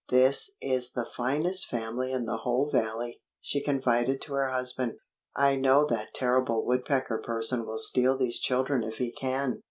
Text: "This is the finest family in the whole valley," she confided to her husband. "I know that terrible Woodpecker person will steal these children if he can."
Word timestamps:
"This 0.09 0.53
is 0.59 0.93
the 0.93 1.05
finest 1.05 1.67
family 1.67 2.11
in 2.11 2.25
the 2.25 2.37
whole 2.37 2.71
valley," 2.71 3.21
she 3.39 3.61
confided 3.61 4.19
to 4.21 4.33
her 4.33 4.47
husband. 4.49 4.93
"I 5.35 5.55
know 5.55 5.85
that 5.85 6.15
terrible 6.15 6.65
Woodpecker 6.65 7.19
person 7.19 7.67
will 7.67 7.77
steal 7.77 8.17
these 8.17 8.39
children 8.39 8.81
if 8.81 8.97
he 8.97 9.11
can." 9.11 9.59